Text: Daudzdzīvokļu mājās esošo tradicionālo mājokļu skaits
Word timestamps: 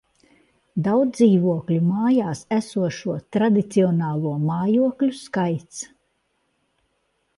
Daudzdzīvokļu 0.85 1.83
mājās 1.89 2.41
esošo 2.57 3.17
tradicionālo 3.37 4.33
mājokļu 4.49 5.11
skaits 5.23 5.85